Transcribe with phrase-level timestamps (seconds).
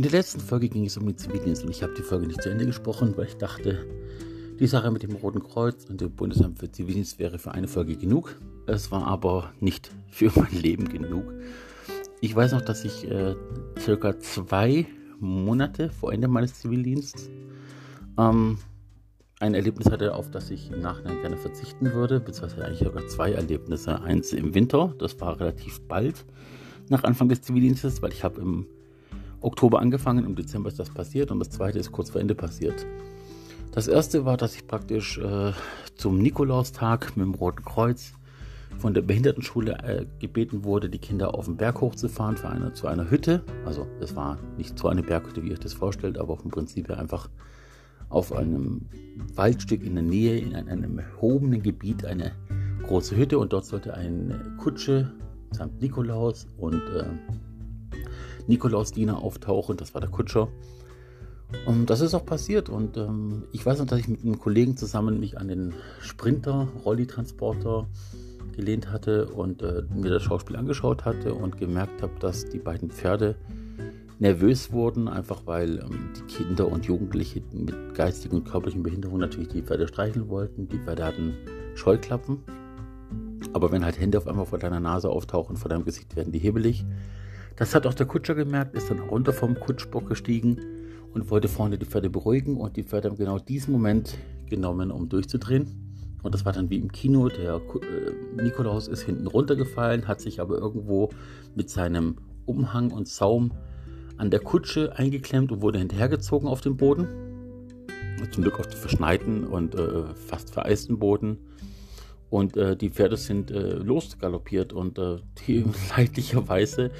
[0.00, 2.40] In der letzten Folge ging es um den Zivildienst und ich habe die Folge nicht
[2.40, 3.84] zu Ende gesprochen, weil ich dachte,
[4.58, 7.98] die Sache mit dem Roten Kreuz und dem Bundesamt für Zivildienst wäre für eine Folge
[7.98, 8.34] genug.
[8.66, 11.24] Es war aber nicht für mein Leben genug.
[12.22, 13.36] Ich weiß noch, dass ich äh,
[13.78, 14.86] circa zwei
[15.18, 17.28] Monate vor Ende meines Zivildienstes
[18.16, 18.56] ähm,
[19.38, 23.32] ein Erlebnis hatte, auf das ich im Nachhinein gerne verzichten würde, beziehungsweise eigentlich sogar zwei
[23.32, 24.00] Erlebnisse.
[24.00, 26.24] Eins im Winter, das war relativ bald
[26.88, 28.66] nach Anfang des Zivildienstes, weil ich habe im
[29.40, 32.86] Oktober angefangen, im Dezember ist das passiert und das zweite ist kurz vor Ende passiert.
[33.72, 35.52] Das erste war, dass ich praktisch äh,
[35.94, 38.12] zum Nikolaustag mit dem Roten Kreuz
[38.78, 42.86] von der Behindertenschule äh, gebeten wurde, die Kinder auf den Berg hochzufahren für eine, zu
[42.86, 43.42] einer Hütte.
[43.64, 46.88] Also es war nicht so eine Berghütte, wie ihr euch das vorstellt, aber vom Prinzip
[46.88, 47.28] her einfach
[48.08, 48.86] auf einem
[49.34, 52.32] Waldstück in der Nähe, in einem erhobenen Gebiet, eine
[52.82, 55.12] große Hütte und dort sollte eine Kutsche
[55.52, 57.04] samt Nikolaus und äh,
[58.48, 59.76] Nikolausdiener auftauchen.
[59.76, 60.48] Das war der Kutscher.
[61.66, 62.68] Und das ist auch passiert.
[62.68, 66.68] Und ähm, ich weiß noch, dass ich mit einem Kollegen zusammen mich an den Sprinter,
[66.84, 67.86] Rolli-Transporter
[68.54, 72.90] gelehnt hatte und äh, mir das Schauspiel angeschaut hatte und gemerkt habe, dass die beiden
[72.90, 73.36] Pferde
[74.18, 79.48] nervös wurden, einfach weil ähm, die Kinder und Jugendliche mit geistigen und körperlichen Behinderungen natürlich
[79.48, 80.68] die Pferde streicheln wollten.
[80.68, 81.34] Die Pferde hatten
[81.74, 82.38] Scheuklappen.
[83.52, 86.38] Aber wenn halt Hände auf einmal vor deiner Nase auftauchen, vor deinem Gesicht werden die
[86.38, 86.84] hebelig.
[87.56, 90.58] Das hat auch der Kutscher gemerkt, ist dann runter vom Kutschbock gestiegen
[91.12, 94.16] und wollte vorne die Pferde beruhigen und die Pferde haben genau diesen Moment
[94.48, 95.90] genommen, um durchzudrehen.
[96.22, 97.28] Und das war dann wie im Kino.
[97.28, 101.10] Der äh, Nikolaus ist hinten runtergefallen, hat sich aber irgendwo
[101.54, 103.52] mit seinem Umhang und Saum
[104.16, 107.08] an der Kutsche eingeklemmt und wurde hinterhergezogen auf den Boden.
[108.32, 111.38] Zum Glück auf den verschneiten und äh, fast vereisten Boden.
[112.28, 115.64] Und äh, die Pferde sind äh, losgaloppiert und äh, die
[115.96, 116.90] leidlicherweise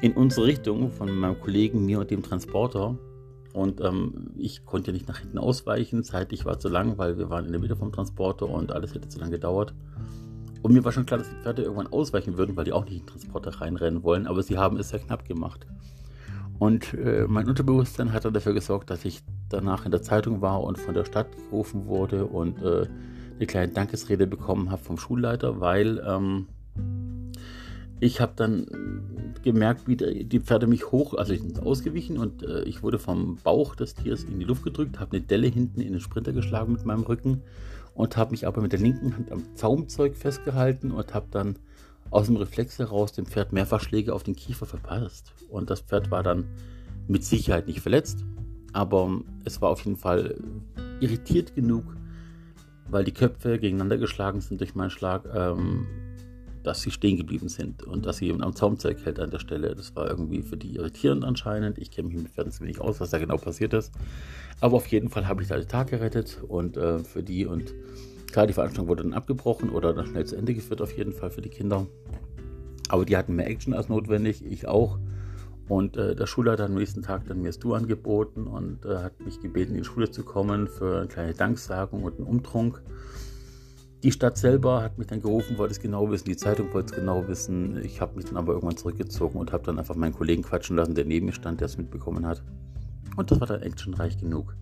[0.00, 2.98] in unsere Richtung von meinem Kollegen, mir und dem Transporter.
[3.52, 6.04] Und ähm, ich konnte nicht nach hinten ausweichen.
[6.04, 9.08] Zeitlich war zu lang, weil wir waren in der Mitte vom Transporter und alles hätte
[9.08, 9.74] zu lange gedauert.
[10.62, 12.94] Und mir war schon klar, dass die Pferde irgendwann ausweichen würden, weil die auch nicht
[12.94, 14.26] in den Transporter reinrennen wollen.
[14.26, 15.66] Aber sie haben es sehr knapp gemacht.
[16.58, 20.62] Und äh, mein Unterbewusstsein hat dann dafür gesorgt, dass ich danach in der Zeitung war
[20.62, 22.86] und von der Stadt gerufen wurde und äh,
[23.36, 26.46] eine kleine Dankesrede bekommen habe vom Schulleiter, weil ähm,
[28.00, 28.66] ich habe dann
[29.42, 33.36] gemerkt, wie die Pferde mich hoch, also ich bin ausgewichen und äh, ich wurde vom
[33.42, 36.72] Bauch des Tieres in die Luft gedrückt, habe eine Delle hinten in den Sprinter geschlagen
[36.72, 37.42] mit meinem Rücken
[37.94, 41.58] und habe mich aber mit der linken Hand am Zaumzeug festgehalten und habe dann
[42.10, 45.32] aus dem Reflex heraus dem Pferd mehrfach Schläge auf den Kiefer verpasst.
[45.48, 46.44] Und das Pferd war dann
[47.08, 48.24] mit Sicherheit nicht verletzt,
[48.72, 50.36] aber es war auf jeden Fall
[51.00, 51.84] irritiert genug,
[52.88, 55.86] weil die Köpfe gegeneinander geschlagen sind durch meinen Schlag, ähm,
[56.66, 59.74] dass sie stehen geblieben sind und dass sie am Zaumzeug hält an der Stelle.
[59.74, 61.78] Das war irgendwie für die irritierend anscheinend.
[61.78, 63.92] Ich kenne mich mit Pferden ziemlich aus, was da genau passiert ist.
[64.60, 67.72] Aber auf jeden Fall habe ich da den Tag gerettet und äh, für die und
[68.36, 71.30] Klar, die Veranstaltung wurde dann abgebrochen oder dann schnell zu Ende geführt, auf jeden Fall
[71.30, 71.86] für die Kinder.
[72.88, 74.98] Aber die hatten mehr Action als notwendig, ich auch.
[75.68, 78.98] Und äh, der Schulleiter hat am nächsten Tag dann mir das Du angeboten und äh,
[78.98, 82.82] hat mich gebeten, in die Schule zu kommen für eine kleine Danksagung und einen Umtrunk.
[84.02, 87.00] Die Stadt selber hat mich dann gerufen, wollte es genau wissen, die Zeitung wollte es
[87.00, 87.82] genau wissen.
[87.82, 90.94] Ich habe mich dann aber irgendwann zurückgezogen und habe dann einfach meinen Kollegen quatschen lassen,
[90.94, 92.42] der neben mir stand, der es mitbekommen hat.
[93.16, 94.54] Und das war dann actionreich genug.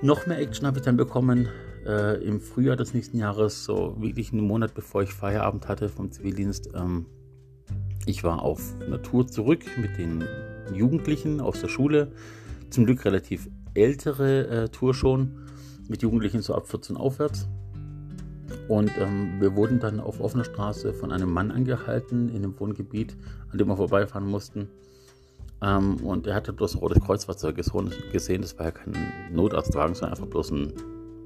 [0.00, 1.48] Noch mehr Action habe ich dann bekommen
[1.84, 6.10] äh, im Frühjahr des nächsten Jahres, so wirklich einen Monat bevor ich Feierabend hatte vom
[6.10, 6.70] Zivildienst.
[6.74, 7.06] Ähm,
[8.06, 10.24] ich war auf Natur zurück mit den
[10.72, 12.12] Jugendlichen aus der Schule.
[12.70, 15.46] Zum Glück relativ ältere äh, Tour schon,
[15.88, 17.48] mit Jugendlichen so ab 14 aufwärts.
[18.68, 23.16] Und ähm, wir wurden dann auf offener Straße von einem Mann angehalten in einem Wohngebiet,
[23.50, 24.68] an dem wir vorbeifahren mussten.
[25.62, 28.42] Ähm, und er hatte bloß ein rotes Kreuzfahrzeug gesehen.
[28.42, 28.94] Das war ja kein
[29.32, 30.72] Notarztwagen, sondern einfach bloß ein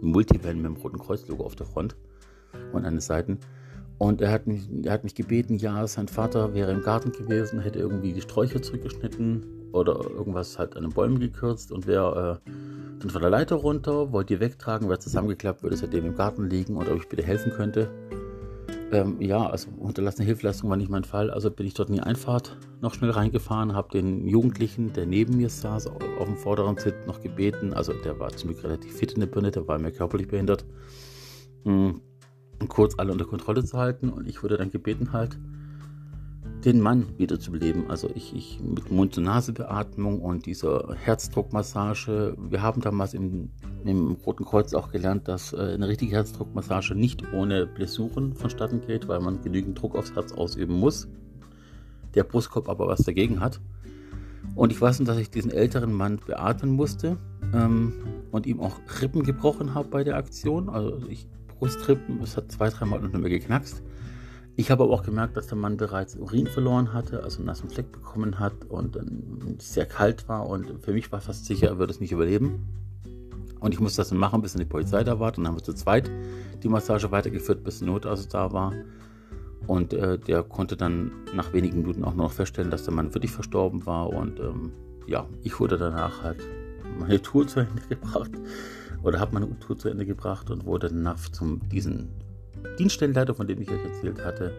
[0.00, 1.96] Multivan mit dem roten Kreuzlogo auf der Front
[2.72, 3.38] und an den Seiten.
[4.02, 7.60] Und er hat, mich, er hat mich gebeten, ja, sein Vater wäre im Garten gewesen,
[7.60, 12.50] hätte irgendwie die Sträucher zurückgeschnitten oder irgendwas halt an den Bäumen gekürzt und wäre äh,
[12.98, 16.74] dann von der Leiter runter, wollte die wegtragen, wäre zusammengeklappt, würde seitdem im Garten liegen
[16.76, 17.92] und ob ich bitte helfen könnte.
[18.90, 21.30] Ähm, ja, also unterlassene Hilfeleistung war nicht mein Fall.
[21.30, 25.36] Also bin ich dort in die Einfahrt noch schnell reingefahren, habe den Jugendlichen, der neben
[25.36, 27.72] mir saß, auf dem vorderen Sitz noch gebeten.
[27.72, 30.64] Also der war Glück relativ fit in der Birne, der war mehr körperlich behindert.
[31.62, 32.00] Mh,
[32.68, 35.38] kurz alle unter Kontrolle zu halten und ich wurde dann gebeten halt,
[36.64, 37.90] den Mann wiederzubeleben.
[37.90, 42.36] Also ich, ich mit Mund-zu-Nase-Beatmung und dieser Herzdruckmassage.
[42.38, 43.50] Wir haben damals im,
[43.84, 49.08] im, Roten Kreuz auch gelernt, dass äh, eine richtige Herzdruckmassage nicht ohne Blessuren vonstatten geht,
[49.08, 51.08] weil man genügend Druck aufs Herz ausüben muss.
[52.14, 53.60] Der Brustkorb aber was dagegen hat.
[54.54, 57.16] Und ich weiß noch, dass ich diesen älteren Mann beatmen musste
[57.54, 57.92] ähm,
[58.30, 60.68] und ihm auch Rippen gebrochen habe bei der Aktion.
[60.68, 61.26] Also ich
[61.62, 63.84] Brustrippen, es hat zwei, dreimal unter mir geknackst.
[64.56, 67.70] Ich habe aber auch gemerkt, dass der Mann bereits Urin verloren hatte, also einen nassen
[67.70, 68.98] Fleck bekommen hat und
[69.58, 70.48] sehr kalt war.
[70.48, 72.66] Und für mich war fast sicher, er würde es nicht überleben.
[73.60, 75.30] Und ich musste das dann machen, bis dann die Polizei da war.
[75.30, 76.10] Dann haben wir zu zweit
[76.64, 78.72] die Massage weitergeführt, bis der Notarzt da war.
[79.68, 83.30] Und äh, der konnte dann nach wenigen Minuten auch noch feststellen, dass der Mann wirklich
[83.30, 84.08] verstorben war.
[84.08, 84.72] Und ähm,
[85.06, 86.40] ja, ich wurde danach halt
[86.98, 88.32] meine Tour zu Ende gebracht.
[89.02, 92.08] Oder habe meine Tour zu Ende gebracht und wurde danach zum diesen
[92.78, 94.52] Dienststellenleiter, von dem ich euch erzählt hatte,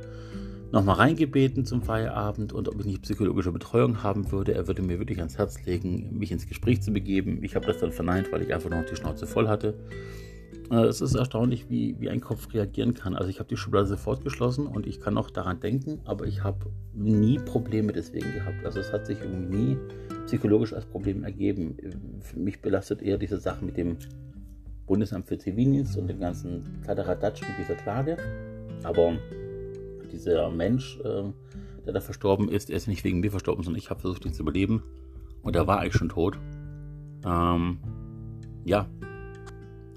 [0.72, 4.54] nochmal reingebeten zum Feierabend und ob ich nicht psychologische Betreuung haben würde.
[4.54, 7.44] Er würde mir wirklich ans Herz legen, mich ins Gespräch zu begeben.
[7.44, 9.76] Ich habe das dann verneint, weil ich einfach noch die Schnauze voll hatte.
[10.72, 13.16] Äh, es ist erstaunlich, wie, wie ein Kopf reagieren kann.
[13.16, 16.44] Also ich habe die Schublade sofort geschlossen und ich kann auch daran denken, aber ich
[16.44, 18.66] habe nie Probleme deswegen gehabt.
[18.66, 19.78] Also es hat sich irgendwie nie
[20.26, 21.78] psychologisch als Problem ergeben.
[22.22, 23.98] Für mich belastet eher diese Sache mit dem
[24.86, 28.18] Bundesamt für Zivildienst und dem ganzen Kladderadatsch mit dieser Klage.
[28.84, 29.14] Aber
[30.12, 31.24] dieser Mensch, äh,
[31.86, 34.34] der da verstorben ist, der ist nicht wegen mir verstorben, sondern ich habe versucht, ihn
[34.34, 34.84] zu überleben.
[35.42, 36.38] Und er war eigentlich schon tot.
[37.26, 37.80] Ähm,
[38.66, 38.88] ja,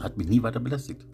[0.00, 1.06] hat mich nie weiter belästigt.